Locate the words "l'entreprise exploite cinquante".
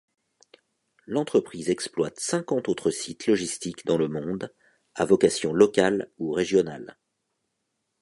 1.05-2.69